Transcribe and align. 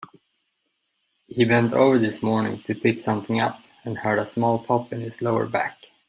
He 1.27 1.45
bent 1.45 1.73
over 1.73 1.99
this 1.99 2.23
morning 2.23 2.59
to 2.63 2.73
pick 2.73 2.99
something 2.99 3.39
up 3.39 3.61
and 3.85 3.99
heard 3.99 4.17
a 4.17 4.25
small 4.25 4.57
pop 4.57 4.91
in 4.91 4.99
his 5.01 5.21
lower 5.21 5.45
back. 5.45 5.77